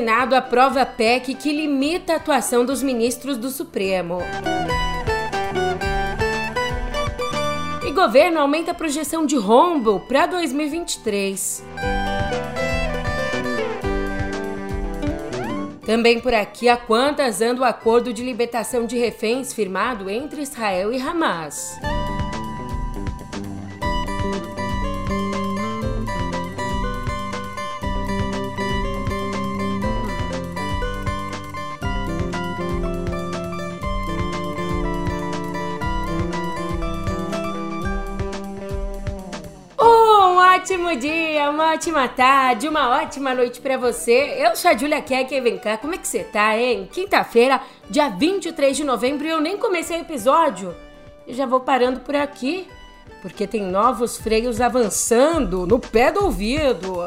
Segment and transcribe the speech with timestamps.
[0.00, 4.20] Senado aprova PEC que limita a atuação dos ministros do Supremo.
[7.86, 11.62] E governo aumenta a projeção de rombo para 2023.
[15.84, 20.94] Também por aqui, a quantas anda o acordo de libertação de reféns firmado entre Israel
[20.94, 21.78] e Hamas.
[40.60, 44.36] Ótimo dia, uma ótima tarde, uma ótima noite para você.
[44.38, 46.86] Eu sou a Julia Keck, vem cá, como é que você tá, hein?
[46.92, 50.76] Quinta-feira, dia 23 de novembro, eu nem comecei o episódio.
[51.26, 52.68] Eu já vou parando por aqui,
[53.22, 56.98] porque tem novos freios avançando no pé do ouvido.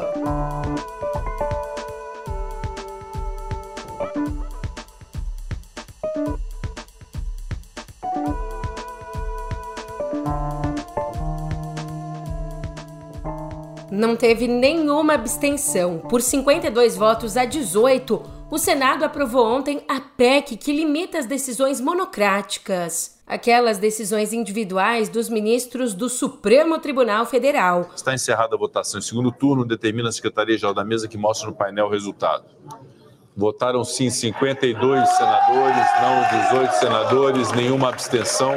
[13.94, 15.98] Não teve nenhuma abstenção.
[15.98, 21.80] Por 52 votos a 18, o Senado aprovou ontem a PEC que limita as decisões
[21.80, 27.90] monocráticas, aquelas decisões individuais dos ministros do Supremo Tribunal Federal.
[27.94, 28.98] Está encerrada a votação.
[28.98, 32.44] Em segundo turno, determina a Secretaria-Geral da Mesa que mostra no painel o resultado.
[33.36, 38.54] Votaram sim 52 senadores, não 18 senadores, nenhuma abstenção.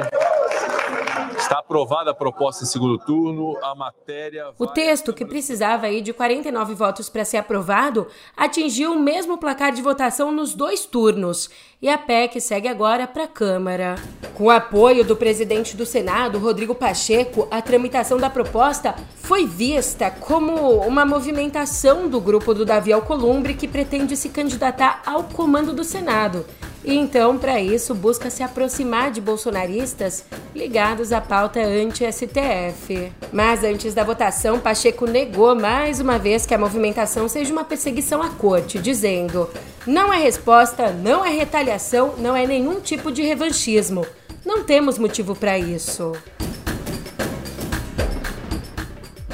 [1.47, 3.57] Está aprovada a proposta em segundo turno.
[3.63, 4.47] A matéria.
[4.59, 9.71] O texto, que precisava aí de 49 votos para ser aprovado, atingiu o mesmo placar
[9.71, 11.49] de votação nos dois turnos.
[11.81, 13.95] E a PEC segue agora para a Câmara.
[14.33, 20.11] Com o apoio do presidente do Senado, Rodrigo Pacheco, a tramitação da proposta foi vista
[20.11, 25.85] como uma movimentação do grupo do Davi Alcolumbre que pretende se candidatar ao comando do
[25.85, 26.45] Senado.
[26.87, 30.23] E então, para isso, busca se aproximar de bolsonaristas
[30.55, 33.11] ligados à pauta anti-STF.
[33.33, 38.23] Mas antes da votação, Pacheco negou mais uma vez que a movimentação seja uma perseguição
[38.23, 39.49] à corte, dizendo:
[39.85, 44.07] não é resposta, não é retaliação, não é nenhum tipo de revanchismo.
[44.45, 46.13] Não temos motivo para isso.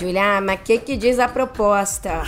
[0.02, 2.24] Julia, mas o que, que diz a proposta?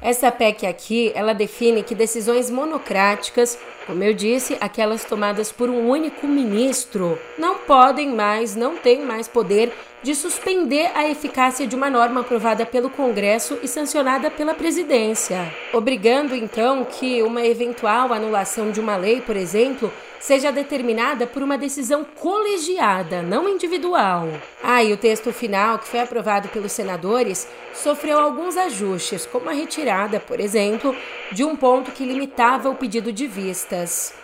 [0.00, 5.88] Essa PEC aqui, ela define que decisões monocráticas, como eu disse, aquelas tomadas por um
[5.88, 11.90] único ministro, não podem mais, não têm mais poder de suspender a eficácia de uma
[11.90, 18.80] norma aprovada pelo Congresso e sancionada pela presidência, obrigando então que uma eventual anulação de
[18.80, 24.28] uma lei, por exemplo, seja determinada por uma decisão colegiada, não individual.
[24.62, 29.52] Ah, e o texto final, que foi aprovado pelos senadores, sofreu alguns ajustes, como a
[29.52, 30.96] retirada, por exemplo,
[31.32, 34.14] de um ponto que limitava o pedido de vistas.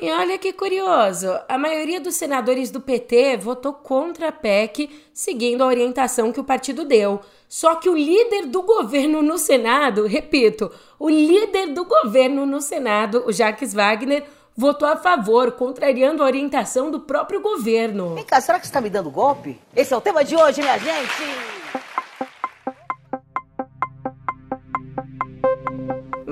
[0.00, 5.62] E olha que curioso, a maioria dos senadores do PT votou contra a PEC, seguindo
[5.62, 7.20] a orientação que o partido deu.
[7.48, 13.22] Só que o líder do governo no Senado, repito, o líder do governo no Senado,
[13.26, 14.24] o Jacques Wagner,
[14.56, 18.16] votou a favor, contrariando a orientação do próprio governo.
[18.16, 19.60] Vem cá, será que você está me dando golpe?
[19.74, 21.93] Esse é o tema de hoje, minha gente!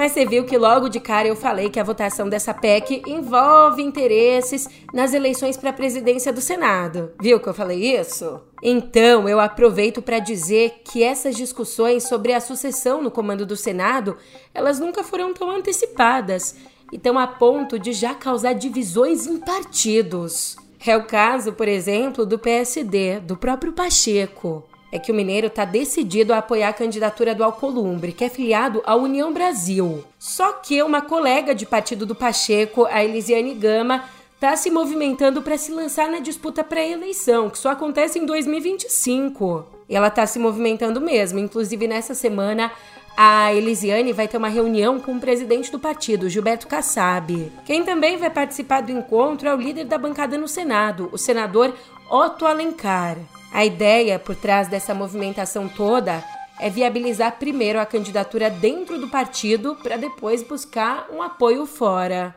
[0.03, 3.81] Mas você viu que logo de cara eu falei que a votação dessa PEC envolve
[3.81, 7.13] interesses nas eleições para a presidência do Senado.
[7.21, 8.41] Viu que eu falei isso?
[8.61, 14.17] Então, eu aproveito para dizer que essas discussões sobre a sucessão no comando do Senado,
[14.53, 16.57] elas nunca foram tão antecipadas
[16.91, 20.57] e estão a ponto de já causar divisões em partidos.
[20.85, 25.65] É o caso, por exemplo, do PSD, do próprio Pacheco é que o Mineiro está
[25.65, 30.05] decidido a apoiar a candidatura do Alcolumbre, que é filiado à União Brasil.
[30.19, 34.05] Só que uma colega de partido do Pacheco, a Elisiane Gama,
[34.35, 39.65] está se movimentando para se lançar na disputa pré-eleição, que só acontece em 2025.
[39.89, 42.71] E ela está se movimentando mesmo, inclusive nessa semana
[43.17, 47.53] a Elisiane vai ter uma reunião com o presidente do partido, Gilberto Kassab.
[47.65, 51.75] Quem também vai participar do encontro é o líder da bancada no Senado, o senador
[52.11, 53.19] Otto Alencar.
[53.53, 56.25] A ideia por trás dessa movimentação toda
[56.59, 62.35] é viabilizar primeiro a candidatura dentro do partido para depois buscar um apoio fora.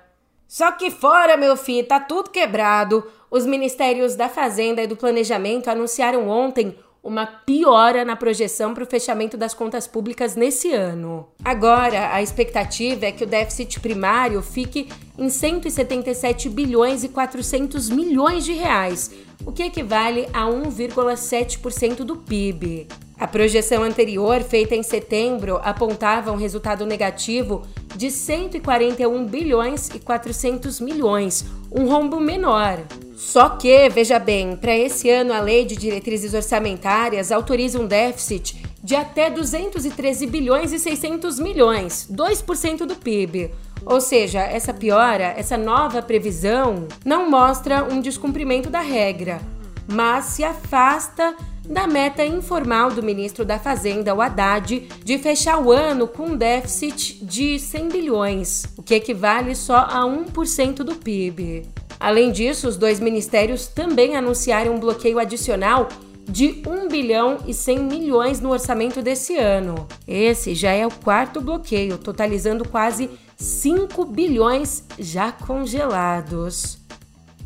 [0.48, 3.04] Só que fora, meu filho, tá tudo quebrado.
[3.32, 8.88] Os ministérios da Fazenda e do Planejamento anunciaram ontem uma piora na projeção para o
[8.88, 11.28] fechamento das contas públicas nesse ano.
[11.44, 18.44] Agora, a expectativa é que o déficit primário fique em 177 bilhões e 400 milhões
[18.44, 19.12] de reais,
[19.46, 22.88] o que equivale a 1,7% do PIB.
[23.20, 27.62] A projeção anterior, feita em setembro, apontava um resultado negativo
[27.96, 32.80] de 141 bilhões e 400 milhões, um rombo menor.
[33.16, 38.62] Só que, veja bem, para esse ano a Lei de Diretrizes Orçamentárias autoriza um déficit
[38.84, 43.52] de até 213 bilhões e 600 milhões, 2% do PIB.
[43.86, 49.40] Ou seja, essa piora, essa nova previsão, não mostra um descumprimento da regra,
[49.88, 51.36] mas se afasta
[51.68, 56.38] da meta informal do ministro da Fazenda, o Haddad, de fechar o ano com um
[56.38, 61.64] déficit de 100 bilhões, o que equivale só a 1% do PIB.
[62.00, 65.90] Além disso, os dois ministérios também anunciaram um bloqueio adicional
[66.28, 69.88] de 1 bilhão e 100 milhões no orçamento desse ano.
[70.08, 76.85] Esse já é o quarto bloqueio, totalizando quase 5 bilhões já congelados.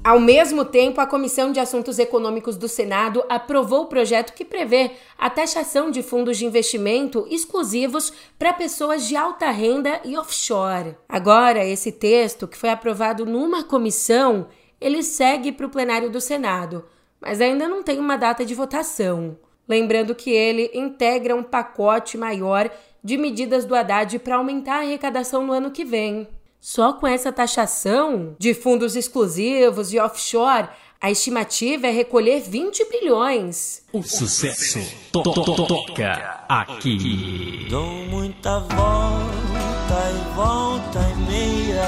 [0.10, 4.90] Ao mesmo tempo, a Comissão de Assuntos Econômicos do Senado aprovou o projeto que prevê
[5.16, 10.98] a taxação de fundos de investimento exclusivos para pessoas de alta renda e offshore.
[11.08, 14.48] Agora, esse texto, que foi aprovado numa comissão,
[14.82, 16.86] ele segue para o plenário do Senado,
[17.22, 19.38] mas ainda não tem uma data de votação.
[19.68, 22.68] Lembrando que ele integra um pacote maior
[23.04, 26.28] de medidas do Haddad para aumentar a arrecadação no ano que vem.
[26.62, 30.68] Só com essa taxação de fundos exclusivos e offshore,
[31.00, 33.82] a estimativa é recolher 20 bilhões.
[33.94, 34.80] O sucesso
[35.10, 37.66] to to to toca aqui.
[37.70, 41.88] Dou muita volta e volta e meia,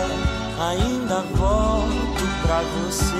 [0.57, 3.13] ainda volto pra você.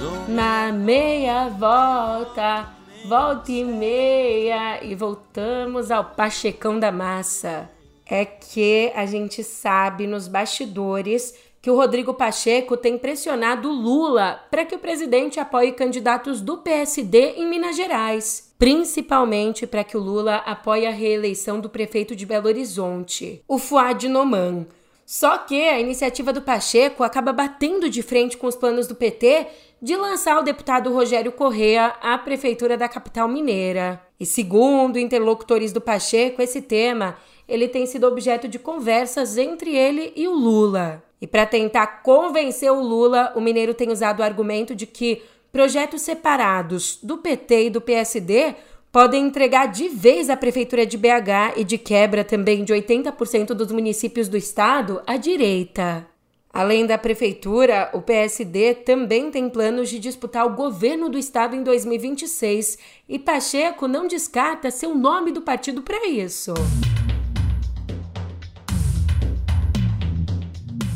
[0.00, 0.34] Dou...
[0.34, 2.66] Na meia volta,
[3.06, 7.68] volta e meia, e voltamos ao Pachecão da Massa
[8.06, 14.64] é que a gente sabe nos bastidores que o Rodrigo Pacheco tem pressionado Lula para
[14.64, 20.36] que o presidente apoie candidatos do PSD em Minas Gerais, principalmente para que o Lula
[20.38, 24.66] apoie a reeleição do prefeito de Belo Horizonte, o Fuad Noman.
[25.06, 29.46] Só que a iniciativa do Pacheco acaba batendo de frente com os planos do PT
[29.80, 34.00] de lançar o deputado Rogério Correa à prefeitura da capital mineira.
[34.18, 37.16] E segundo interlocutores do Pacheco, esse tema
[37.52, 41.02] ele tem sido objeto de conversas entre ele e o Lula.
[41.20, 45.22] E para tentar convencer o Lula, o Mineiro tem usado o argumento de que
[45.52, 48.54] projetos separados do PT e do PSD
[48.90, 53.70] podem entregar de vez a prefeitura de BH e de quebra também de 80% dos
[53.70, 56.06] municípios do estado à direita.
[56.50, 61.62] Além da prefeitura, o PSD também tem planos de disputar o governo do estado em
[61.62, 62.78] 2026
[63.08, 66.52] e Pacheco não descarta ser o nome do partido para isso.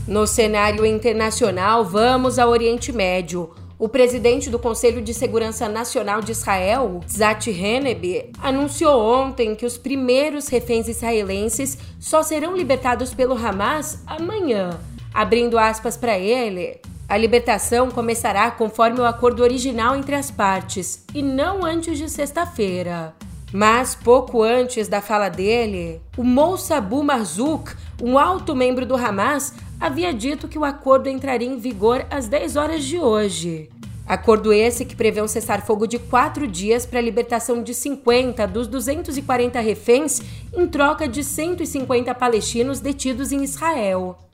[0.06, 3.50] No cenário internacional, vamos ao Oriente Médio.
[3.76, 9.76] O presidente do Conselho de Segurança Nacional de Israel, Zat Henebe, anunciou ontem que os
[9.76, 14.79] primeiros reféns israelenses só serão libertados pelo Hamas amanhã.
[15.12, 21.20] Abrindo aspas para ele, a libertação começará conforme o acordo original entre as partes e
[21.20, 23.12] não antes de sexta-feira.
[23.52, 27.73] Mas pouco antes da fala dele, o Moussabu Marzouk,
[28.03, 32.57] um alto membro do Hamas, havia dito que o acordo entraria em vigor às 10
[32.57, 33.71] horas de hoje.
[34.07, 38.69] Acordo esse que prevê um cessar-fogo de quatro dias para a libertação de 50 dos
[38.69, 40.21] 240 reféns
[40.55, 44.25] em troca de 150 palestinos detidos em Israel.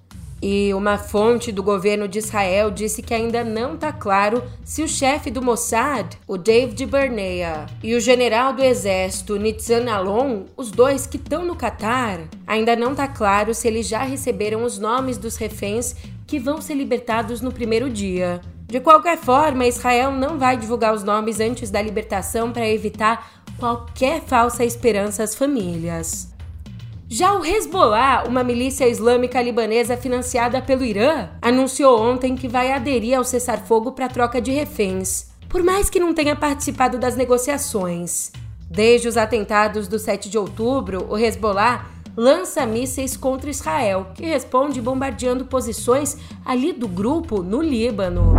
[0.42, 4.88] E uma fonte do governo de Israel disse que ainda não está claro se o
[4.88, 11.06] chefe do Mossad, o David Bernea, e o general do exército Nitzan Alon, os dois
[11.06, 15.36] que estão no Catar, ainda não está claro se eles já receberam os nomes dos
[15.36, 15.94] reféns
[16.26, 18.40] que vão ser libertados no primeiro dia.
[18.66, 24.22] De qualquer forma, Israel não vai divulgar os nomes antes da libertação para evitar qualquer
[24.22, 26.31] falsa esperança às famílias.
[27.14, 33.18] Já o Hezbollah, uma milícia islâmica libanesa financiada pelo Irã, anunciou ontem que vai aderir
[33.18, 38.32] ao cessar-fogo para troca de reféns, por mais que não tenha participado das negociações.
[38.70, 41.84] Desde os atentados do 7 de outubro, o Hezbollah
[42.16, 48.36] lança mísseis contra Israel, que responde bombardeando posições ali do grupo no Líbano.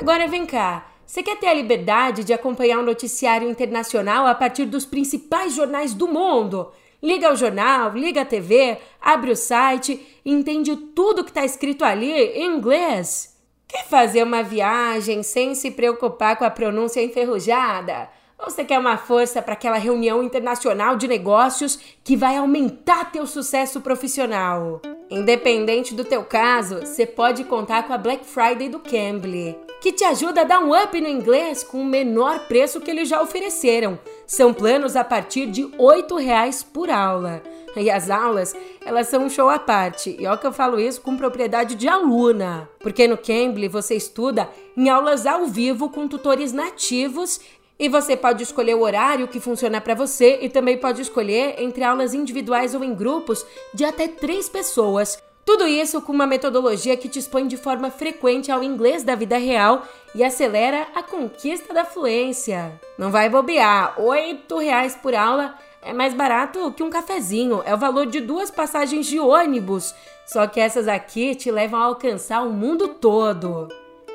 [0.00, 0.86] Agora vem cá.
[1.04, 5.54] Você quer ter a liberdade de acompanhar o um noticiário internacional a partir dos principais
[5.54, 6.72] jornais do mundo?
[7.02, 12.12] Liga o jornal, liga a TV, abre o site entende tudo que está escrito ali
[12.12, 13.36] em inglês.
[13.66, 18.08] Quer fazer uma viagem sem se preocupar com a pronúncia enferrujada?
[18.38, 23.26] Ou você quer uma força para aquela reunião internacional de negócios que vai aumentar teu
[23.26, 24.80] sucesso profissional?
[25.10, 29.58] Independente do teu caso, você pode contar com a Black Friday do Cambly.
[29.80, 33.08] que te ajuda a dar um up no inglês com o menor preço que eles
[33.08, 33.98] já ofereceram.
[34.32, 37.42] São planos a partir de R$ 8,00 por aula.
[37.76, 40.16] E as aulas, elas são um show à parte.
[40.18, 42.66] E ó que eu falo isso com propriedade de aluna.
[42.80, 47.40] Porque no Cambly você estuda em aulas ao vivo com tutores nativos
[47.78, 51.84] e você pode escolher o horário que funciona para você e também pode escolher entre
[51.84, 55.22] aulas individuais ou em grupos de até três pessoas.
[55.44, 59.36] Tudo isso com uma metodologia que te expõe de forma frequente ao inglês da vida
[59.36, 59.82] real
[60.14, 62.80] e acelera a conquista da fluência.
[62.96, 67.78] Não vai bobear, R$ reais por aula é mais barato que um cafezinho, é o
[67.78, 69.92] valor de duas passagens de ônibus.
[70.24, 73.66] Só que essas aqui te levam a alcançar o mundo todo.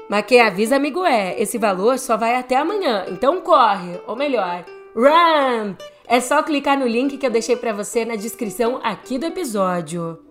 [0.10, 4.63] Mas quem avisa, amigo, é: esse valor só vai até amanhã, então corre, ou melhor,
[4.96, 5.75] run!
[6.07, 10.26] É só clicar no link que eu deixei para você na descrição aqui do episódio.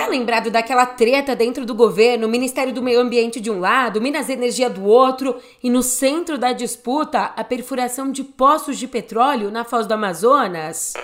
[0.00, 4.30] Tá lembrado daquela treta dentro do governo, Ministério do Meio Ambiente de um lado, Minas
[4.30, 9.62] Energia do outro, e no centro da disputa, a perfuração de poços de petróleo na
[9.62, 10.94] Foz do Amazonas?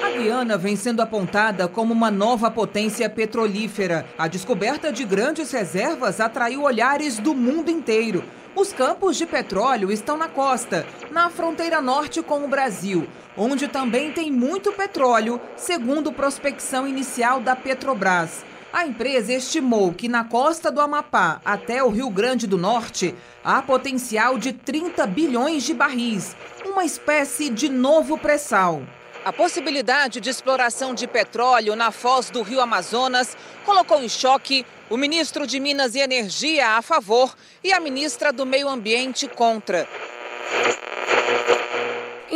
[0.00, 4.06] A Guiana vem sendo apontada como uma nova potência petrolífera.
[4.16, 8.22] A descoberta de grandes reservas atraiu olhares do mundo inteiro.
[8.54, 13.08] Os campos de petróleo estão na costa, na fronteira norte com o Brasil,
[13.38, 18.44] onde também tem muito petróleo, segundo prospecção inicial da Petrobras.
[18.72, 23.62] A empresa estimou que na costa do Amapá até o Rio Grande do Norte há
[23.62, 28.82] potencial de 30 bilhões de barris, uma espécie de novo pré-sal.
[29.24, 34.96] A possibilidade de exploração de petróleo na foz do rio Amazonas colocou em choque o
[34.96, 39.88] ministro de Minas e Energia a favor e a ministra do Meio Ambiente contra.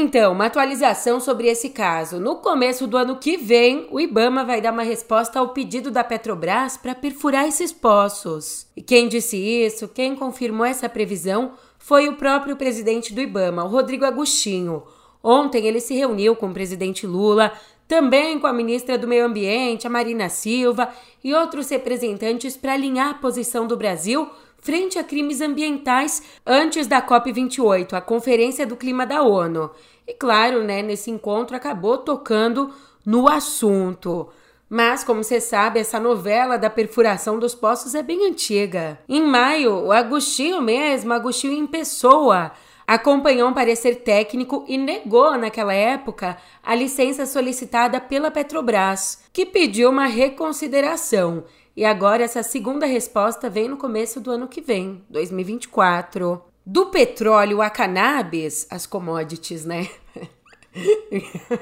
[0.05, 2.19] Então, uma atualização sobre esse caso.
[2.19, 6.03] No começo do ano que vem, o Ibama vai dar uma resposta ao pedido da
[6.03, 8.67] Petrobras para perfurar esses poços.
[8.77, 13.69] E quem disse isso, quem confirmou essa previsão, foi o próprio presidente do Ibama, o
[13.69, 14.83] Rodrigo Agostinho.
[15.23, 17.53] Ontem ele se reuniu com o presidente Lula,
[17.87, 20.89] também com a ministra do Meio Ambiente, a Marina Silva,
[21.23, 24.29] e outros representantes para alinhar a posição do Brasil
[24.62, 29.71] frente a crimes ambientais antes da COP28, a Conferência do Clima da ONU.
[30.07, 32.73] E claro, né, nesse encontro acabou tocando
[33.04, 34.28] no assunto.
[34.71, 38.99] Mas, como você sabe, essa novela da perfuração dos poços é bem antiga.
[39.07, 42.52] Em maio, o Agostinho mesmo, Agostinho em pessoa,
[42.87, 49.90] acompanhou um parecer técnico e negou, naquela época, a licença solicitada pela Petrobras, que pediu
[49.90, 51.45] uma reconsideração.
[51.75, 56.43] E agora essa segunda resposta vem no começo do ano que vem, 2024.
[56.64, 59.88] Do petróleo a cannabis, as commodities, né?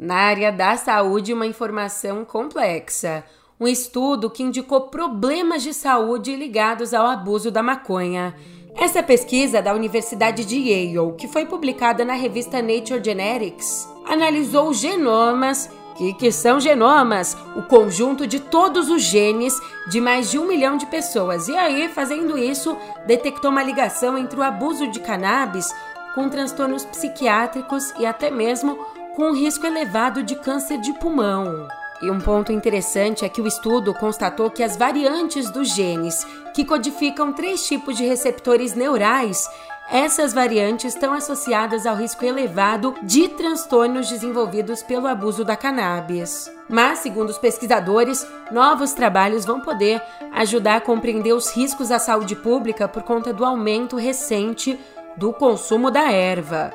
[0.00, 3.22] Na área da saúde, uma informação complexa.
[3.60, 8.34] Um estudo que indicou problemas de saúde ligados ao abuso da maconha.
[8.76, 15.68] Essa pesquisa da Universidade de Yale, que foi publicada na revista Nature Genetics, analisou genomas
[15.98, 19.52] que, que são genomas, o conjunto de todos os genes
[19.88, 21.48] de mais de um milhão de pessoas.
[21.48, 25.66] E aí, fazendo isso, detectou uma ligação entre o abuso de cannabis
[26.14, 28.76] com transtornos psiquiátricos e até mesmo
[29.16, 31.66] com um risco elevado de câncer de pulmão.
[32.00, 36.24] E um ponto interessante é que o estudo constatou que as variantes dos genes
[36.54, 39.48] que codificam três tipos de receptores neurais
[39.90, 46.50] essas variantes estão associadas ao risco elevado de transtornos desenvolvidos pelo abuso da cannabis.
[46.68, 50.02] Mas, segundo os pesquisadores, novos trabalhos vão poder
[50.32, 54.78] ajudar a compreender os riscos à saúde pública por conta do aumento recente
[55.16, 56.70] do consumo da erva.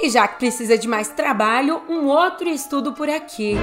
[0.00, 3.56] E já que precisa de mais trabalho, um outro estudo por aqui.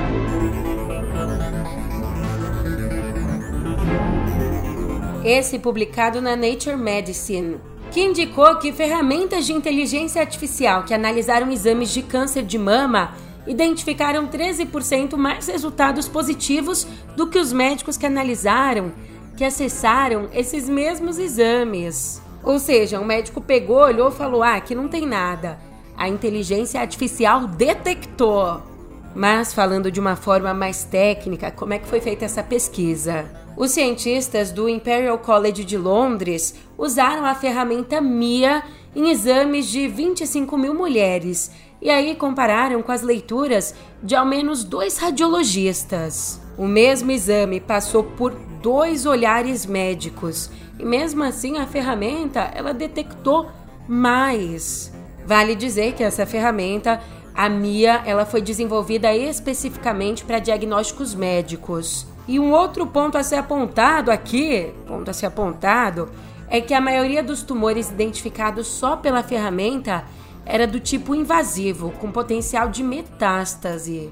[5.23, 7.59] Esse publicado na Nature Medicine,
[7.91, 13.13] que indicou que ferramentas de inteligência artificial que analisaram exames de câncer de mama
[13.48, 18.91] identificaram 13% mais resultados positivos do que os médicos que analisaram,
[19.36, 22.22] que acessaram esses mesmos exames.
[22.43, 25.60] Ou seja, o médico pegou, olhou e falou: ah, aqui não tem nada.
[25.98, 28.68] A inteligência artificial detectou.
[29.15, 33.25] Mas falando de uma forma mais técnica, como é que foi feita essa pesquisa?
[33.57, 38.63] Os cientistas do Imperial College de Londres usaram a ferramenta MIA
[38.95, 41.51] em exames de 25 mil mulheres
[41.81, 46.39] e aí compararam com as leituras de ao menos dois radiologistas.
[46.57, 53.49] O mesmo exame passou por dois olhares médicos e mesmo assim a ferramenta ela detectou
[53.87, 54.93] mais.
[55.25, 57.01] Vale dizer que essa ferramenta
[57.39, 62.05] A Mia, ela foi desenvolvida especificamente para diagnósticos médicos.
[62.27, 66.10] E um outro ponto a ser apontado aqui, ponto a ser apontado,
[66.50, 70.03] é que a maioria dos tumores identificados só pela ferramenta
[70.46, 74.12] era do tipo invasivo, com potencial de metástase.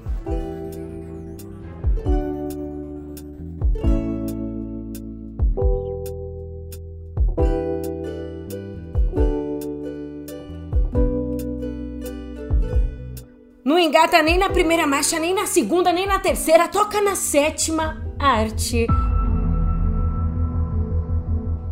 [13.98, 18.86] Engata nem na primeira marcha, nem na segunda, nem na terceira, toca na sétima arte.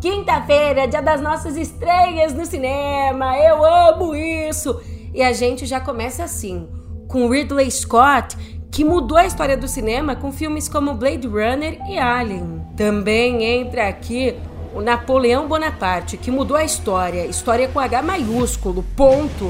[0.00, 3.38] Quinta-feira, dia das nossas estreias no cinema.
[3.38, 4.80] Eu amo isso.
[5.14, 6.68] E a gente já começa assim,
[7.06, 8.36] com Ridley Scott,
[8.72, 12.60] que mudou a história do cinema com filmes como Blade Runner e Alien.
[12.76, 14.34] Também entra aqui
[14.74, 19.48] o Napoleão Bonaparte, que mudou a história, história com H maiúsculo, ponto.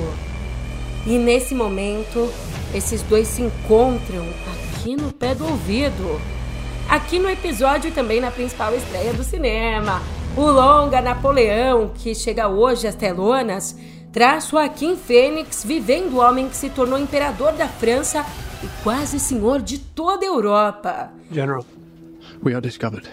[1.06, 2.28] E nesse momento,
[2.76, 6.20] esses dois se encontram aqui no pé do ouvido.
[6.90, 10.02] Aqui no episódio e também na principal estreia do cinema.
[10.36, 13.74] O longa Napoleão, que chega hoje às telonas,
[14.12, 18.24] traz Joaquim Fênix vivendo o homem que se tornou imperador da França
[18.62, 21.10] e quase senhor de toda a Europa.
[21.32, 21.64] General,
[22.44, 23.08] we are discovered.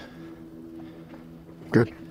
[1.71, 2.02] Good.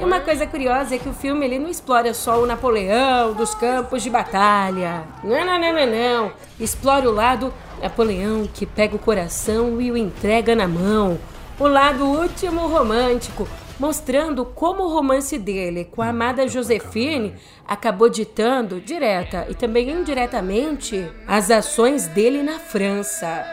[0.00, 3.52] E uma coisa curiosa é que o filme ele não explora só o Napoleão dos
[3.54, 5.02] campos de batalha.
[5.24, 6.32] Não, não, não, não, não.
[6.60, 7.52] Explora o lado
[7.82, 11.18] Napoleão que pega o coração e o entrega na mão
[11.58, 13.48] o lado último romântico,
[13.80, 17.34] mostrando como o romance dele com a amada Josefine
[17.66, 23.44] acabou ditando, direta e também indiretamente, as ações dele na França.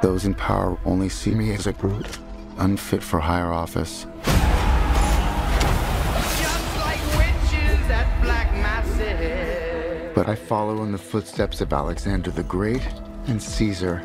[0.00, 2.20] Those in power only see me as a brute,
[2.60, 4.06] unfit for higher office.
[10.18, 12.82] But I follow in the footsteps of Alexander the Great
[13.28, 14.02] and Caesar.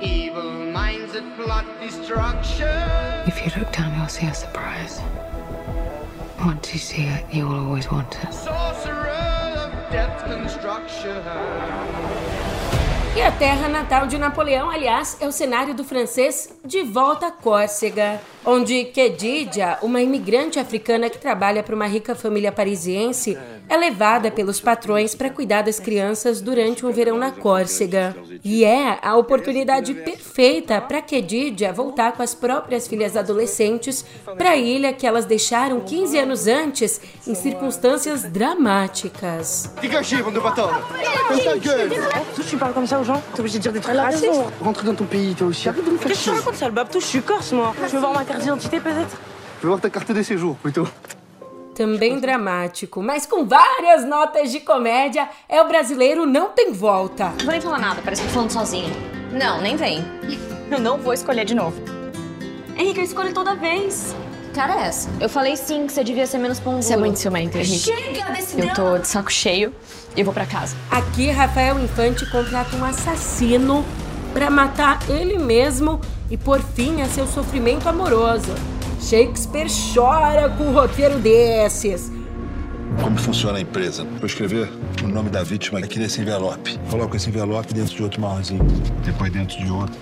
[0.00, 2.68] Evil minds that plot destruction.
[3.26, 5.00] If you look down, you'll see a surprise.
[6.38, 8.32] Once you see it, you will always want it.
[8.32, 9.10] Sorcerer
[9.58, 11.20] of death construction.
[13.16, 17.32] E a terra natal de Napoleão, aliás, é o cenário do francês De Volta a
[17.32, 24.30] Córcega, onde Khedija, uma imigrante africana que trabalha para uma rica família parisiense, é levada
[24.30, 28.14] pelos patrões para cuidar das crianças durante um verão na Córcega.
[28.44, 34.04] E é a oportunidade perfeita para Khedija voltar com as próprias filhas adolescentes
[34.36, 39.70] para a ilha que elas deixaram 15 anos antes, em circunstâncias dramáticas.
[41.64, 41.90] Gueule
[42.48, 44.28] Tu parles comme ça aux gens T'es obligé de dire des trucs racistes
[44.60, 45.64] Rentre dans ton pays, toi aussi.
[45.64, 47.74] Qu'est-ce que tu racontes, sale babtou Je suis corse, moi.
[47.86, 49.16] Tu veux voir ma carte d'identité, peut-être
[49.58, 50.86] Je veux voir ta carte de séjour, plutôt.
[51.74, 57.30] Também dramático, mas com várias notas de comédia, é o brasileiro Não Tem Volta.
[57.30, 58.92] Não vou nem falar nada, parece que eu tô falando sozinho.
[59.32, 60.04] Não, nem vem.
[60.70, 61.76] Eu não vou escolher de novo.
[62.76, 64.16] Henrique, eu escolho toda vez.
[64.54, 65.10] Cara, é essa.
[65.20, 67.78] Eu falei sim que você devia ser menos pão Você é muito ciumento, Henrique.
[67.78, 69.74] Chega desse Eu tô de saco cheio
[70.16, 70.74] e vou pra casa.
[70.90, 73.84] Aqui, Rafael Infante contrata um assassino
[74.32, 78.54] para matar ele mesmo e pôr fim a seu sofrimento amoroso.
[79.00, 82.10] Shakespeare chora com um roteiro desses.
[83.02, 84.04] Como funciona a empresa?
[84.04, 84.70] Vou escrever
[85.02, 86.78] o nome da vítima aqui nesse envelope.
[86.90, 88.64] Coloco esse envelope dentro de outro marronzinho,
[89.04, 89.98] depois dentro de outro.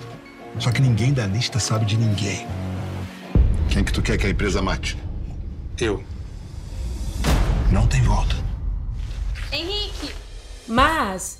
[0.59, 2.47] Só que ninguém da lista sabe de ninguém.
[3.69, 4.97] Quem que tu quer que a empresa mate?
[5.79, 6.03] Eu.
[7.71, 8.35] Não tem volta.
[9.51, 10.13] Henrique!
[10.67, 11.39] Mas,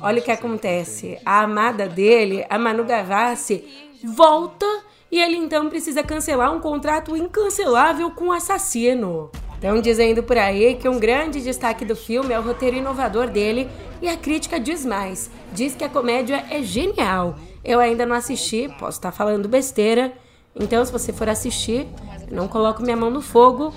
[0.00, 1.18] olha o que acontece.
[1.24, 3.64] A amada dele, a Manu Gavassi,
[4.04, 4.66] volta
[5.10, 9.30] e ele então precisa cancelar um contrato incancelável com o assassino.
[9.54, 13.68] Estão dizendo por aí que um grande destaque do filme é o roteiro inovador dele
[14.00, 15.30] e a crítica diz mais.
[15.52, 17.36] Diz que a comédia é genial.
[17.64, 20.12] Eu ainda não assisti, posso estar falando besteira.
[20.54, 21.88] Então, se você for assistir,
[22.30, 23.74] não coloco minha mão no fogo.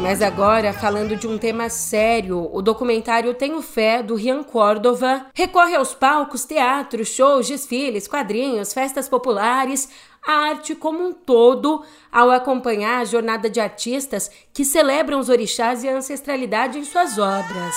[0.00, 5.74] Mas agora, falando de um tema sério, o documentário Tenho Fé, do Rian Córdova, recorre
[5.74, 9.88] aos palcos, teatros, shows, desfiles, quadrinhos, festas populares,
[10.26, 11.82] a arte como um todo,
[12.12, 17.18] ao acompanhar a jornada de artistas que celebram os orixás e a ancestralidade em suas
[17.18, 17.74] obras.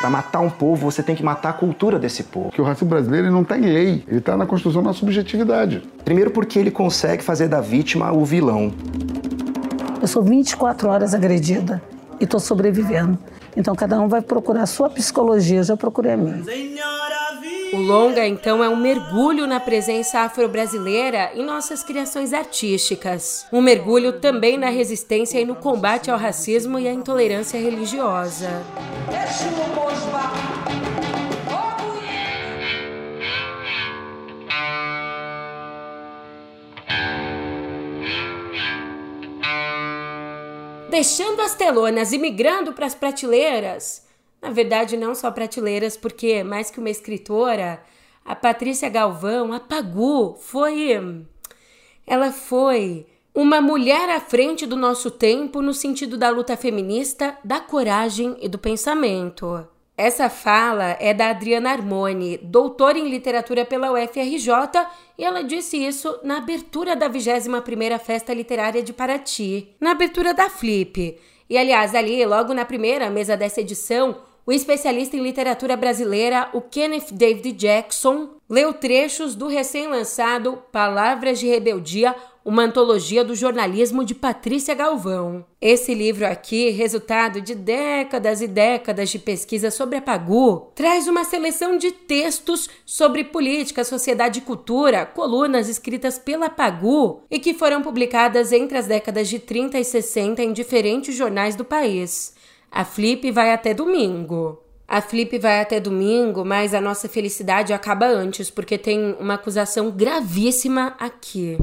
[0.00, 2.50] Para matar um povo, você tem que matar a cultura desse povo.
[2.50, 5.82] Que o racismo brasileiro ele não tem lei, ele está na construção da subjetividade.
[6.04, 8.72] Primeiro porque ele consegue fazer da vítima o vilão.
[10.02, 11.80] Eu sou 24 horas agredida
[12.18, 13.16] e estou sobrevivendo.
[13.56, 16.42] Então cada um vai procurar a sua psicologia, eu já procurei a minha.
[17.72, 23.46] O longa, então, é um mergulho na presença afro-brasileira em nossas criações artísticas.
[23.50, 28.62] Um mergulho também na resistência e no combate ao racismo e à intolerância religiosa.
[40.92, 44.06] Deixando as telonas e migrando para as prateleiras.
[44.42, 47.82] Na verdade, não só prateleiras, porque mais que uma escritora,
[48.22, 51.24] a Patrícia Galvão, a Pagu, foi.
[52.06, 57.58] Ela foi uma mulher à frente do nosso tempo no sentido da luta feminista, da
[57.58, 59.66] coragem e do pensamento.
[60.02, 64.48] Essa fala é da Adriana Armoni, doutora em literatura pela UFRJ,
[65.16, 70.50] e ela disse isso na abertura da 21ª Festa Literária de Paraty, na abertura da
[70.50, 71.16] Flip.
[71.48, 76.60] E aliás, ali, logo na primeira mesa dessa edição, o especialista em literatura brasileira, o
[76.60, 82.12] Kenneth David Jackson, leu trechos do recém-lançado Palavras de Rebeldia,
[82.44, 85.44] uma antologia do jornalismo de Patrícia Galvão.
[85.60, 91.24] Esse livro aqui, resultado de décadas e décadas de pesquisa sobre a Pagu, traz uma
[91.24, 97.82] seleção de textos sobre política, sociedade e cultura, colunas escritas pela Pagu e que foram
[97.82, 102.34] publicadas entre as décadas de 30 e 60 em diferentes jornais do país.
[102.70, 104.58] A Flip vai até domingo.
[104.88, 109.90] A Flip vai até domingo, mas a nossa felicidade acaba antes, porque tem uma acusação
[109.90, 111.56] gravíssima aqui.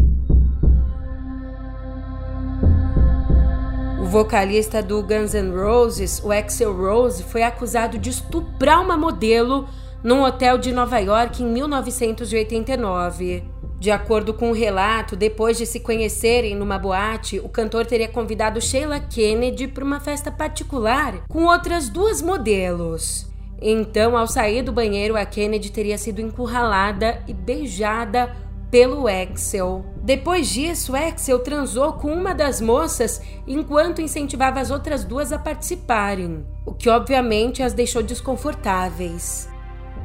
[4.09, 9.69] Vocalista do Guns N' Roses, o Axel Rose, foi acusado de estuprar uma modelo
[10.03, 13.43] num hotel de Nova York em 1989.
[13.79, 18.59] De acordo com o relato, depois de se conhecerem numa boate, o cantor teria convidado
[18.59, 23.27] Sheila Kennedy para uma festa particular com outras duas modelos.
[23.61, 28.35] Então, ao sair do banheiro, a Kennedy teria sido encurralada e beijada
[28.71, 29.85] pelo Axel.
[30.09, 36.43] Depois disso, Axel transou com uma das moças enquanto incentivava as outras duas a participarem,
[36.65, 39.47] o que obviamente as deixou desconfortáveis.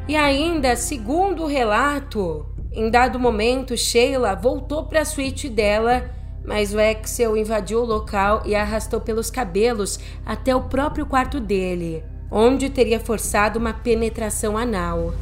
[0.07, 6.11] E ainda, segundo o relato, em dado momento, Sheila voltou para a suíte dela,
[6.45, 11.40] mas o Axel invadiu o local e a arrastou pelos cabelos até o próprio quarto
[11.40, 15.14] dele, onde teria forçado uma penetração anal.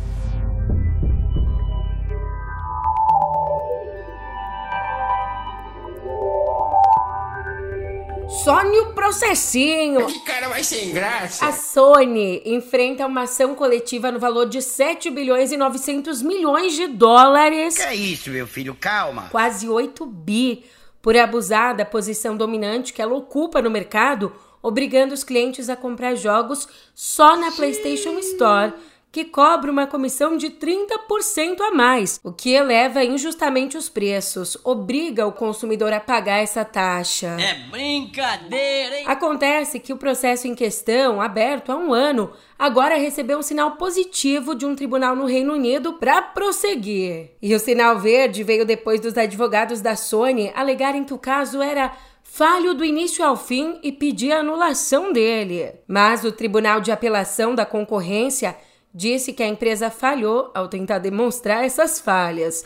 [8.45, 10.07] Sony o processinho.
[10.07, 11.47] Que cara mais sem graça.
[11.47, 16.89] A Sony enfrenta uma ação coletiva no valor de 7 bilhões e 900 milhões de
[16.89, 17.77] dólares.
[17.77, 18.75] Que é isso, meu filho?
[18.75, 19.29] Calma.
[19.31, 20.65] Quase 8 bi
[21.01, 26.17] por abusar da posição dominante que ela ocupa no mercado, obrigando os clientes a comprar
[26.17, 28.73] jogos só na PlayStation Store
[29.13, 35.27] que cobra uma comissão de 30% a mais, o que eleva injustamente os preços, obriga
[35.27, 37.37] o consumidor a pagar essa taxa.
[37.39, 39.05] É brincadeira, hein?
[39.07, 44.55] Acontece que o processo em questão, aberto há um ano, agora recebeu um sinal positivo
[44.55, 47.33] de um tribunal no Reino Unido para prosseguir.
[47.43, 51.93] E o sinal verde veio depois dos advogados da Sony alegarem que o caso era
[52.23, 55.71] falho do início ao fim e pedir a anulação dele.
[55.87, 58.57] Mas o Tribunal de Apelação da Concorrência
[58.95, 62.63] disse que a empresa falhou ao tentar demonstrar essas falhas.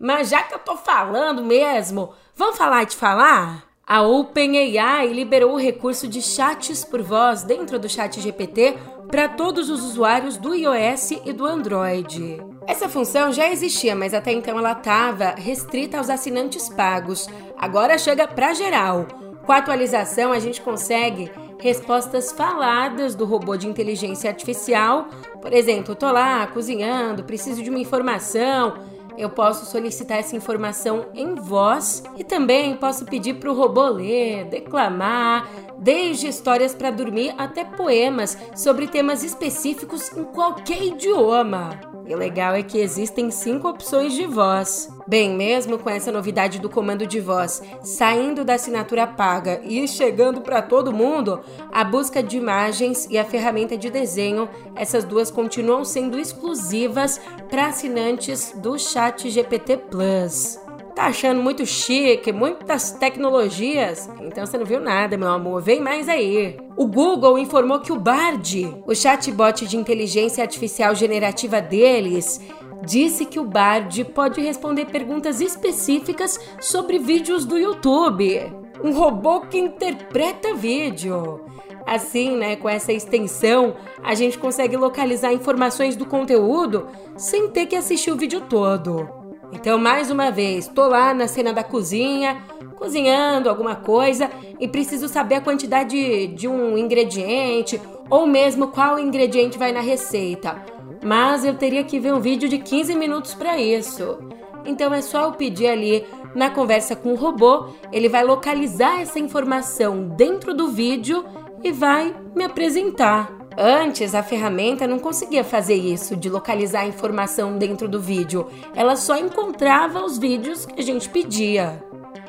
[0.00, 3.64] Mas já que eu tô falando mesmo, vamos falar de falar?
[3.86, 8.78] A OpenAI liberou o recurso de chats por voz dentro do Chat GPT
[9.10, 12.38] para todos os usuários do iOS e do Android.
[12.66, 17.28] Essa função já existia, mas até então ela estava restrita aos assinantes pagos.
[17.58, 19.06] Agora chega para geral.
[19.44, 25.08] Com a atualização, a gente consegue respostas faladas do robô de inteligência artificial.
[25.40, 28.74] Por exemplo, tô lá cozinhando, preciso de uma informação,
[29.16, 34.44] eu posso solicitar essa informação em voz e também posso pedir para o robô ler,
[34.46, 35.48] declamar,
[35.78, 41.80] desde histórias para dormir até poemas sobre temas específicos em qualquer idioma.
[42.06, 44.90] E o legal é que existem cinco opções de voz.
[45.06, 50.40] Bem, mesmo com essa novidade do comando de voz saindo da assinatura paga e chegando
[50.40, 51.40] para todo mundo,
[51.72, 57.66] a busca de imagens e a ferramenta de desenho, essas duas continuam sendo exclusivas para
[57.66, 60.58] assinantes do Chat GPT Plus.
[60.94, 64.08] Tá achando muito chique, muitas tecnologias?
[64.20, 65.60] Então você não viu nada, meu amor.
[65.60, 66.56] Vem mais aí.
[66.76, 72.40] O Google informou que o Bard, o chatbot de inteligência artificial generativa deles,
[72.84, 78.52] disse que o Bard pode responder perguntas específicas sobre vídeos do YouTube.
[78.82, 81.44] Um robô que interpreta vídeo.
[81.86, 87.76] Assim, né, com essa extensão, a gente consegue localizar informações do conteúdo sem ter que
[87.76, 89.08] assistir o vídeo todo.
[89.52, 92.42] Então, mais uma vez, tô lá na cena da cozinha,
[92.76, 99.58] cozinhando alguma coisa e preciso saber a quantidade de um ingrediente ou mesmo qual ingrediente
[99.58, 100.56] vai na receita.
[101.04, 104.18] Mas eu teria que ver um vídeo de 15 minutos para isso.
[104.64, 109.18] Então é só eu pedir ali na conversa com o robô, ele vai localizar essa
[109.18, 111.24] informação dentro do vídeo
[111.64, 113.32] e vai me apresentar.
[113.56, 118.46] Antes, a ferramenta não conseguia fazer isso, de localizar a informação dentro do vídeo.
[118.74, 121.82] Ela só encontrava os vídeos que a gente pedia.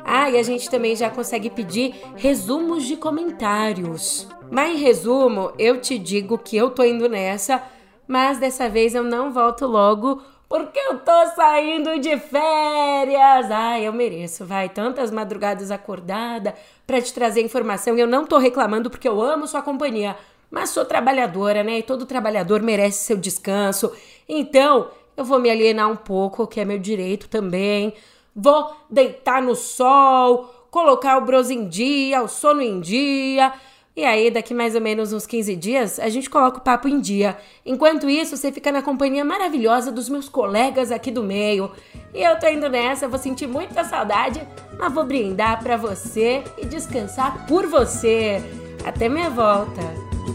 [0.04, 4.26] Ah, e a gente também já consegue pedir resumos de comentários.
[4.50, 7.62] Mas em resumo, eu te digo que eu tô indo nessa,
[8.06, 13.50] mas dessa vez eu não volto logo porque eu tô saindo de férias.
[13.50, 14.68] Ai, eu mereço, vai.
[14.68, 16.54] Tantas madrugadas acordada
[16.86, 17.98] para te trazer informação.
[17.98, 20.16] Eu não tô reclamando porque eu amo sua companhia.
[20.50, 21.78] Mas sou trabalhadora, né?
[21.78, 23.92] E todo trabalhador merece seu descanso.
[24.28, 27.94] Então, eu vou me alienar um pouco, que é meu direito também.
[28.34, 33.52] Vou deitar no sol, colocar o bronze em dia, o sono em dia
[33.96, 37.00] e aí, daqui mais ou menos uns 15 dias, a gente coloca o papo em
[37.00, 37.34] dia.
[37.64, 41.70] Enquanto isso, você fica na companhia maravilhosa dos meus colegas aqui do meio.
[42.12, 44.46] E eu tô indo nessa, vou sentir muita saudade,
[44.78, 48.42] mas vou brindar para você e descansar por você.
[48.84, 49.80] Até minha volta.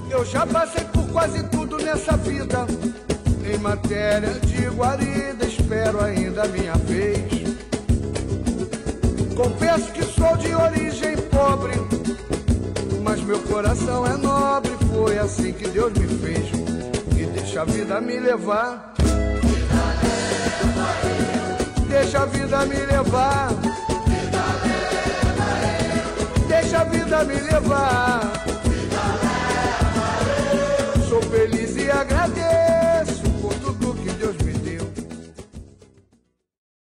[0.10, 2.66] Eu já passei por quase tudo nessa vida.
[3.46, 7.32] Em matéria de guarida, espero ainda a minha vez.
[9.36, 11.74] Confesso que sou de origem pobre
[13.04, 14.72] mas meu coração é nobre.
[14.94, 16.50] Foi assim que Deus me fez.
[17.18, 18.94] E deixa a vida me levar.
[21.88, 23.50] Deixa a vida me levar.
[26.48, 28.61] Deixa a vida me levar.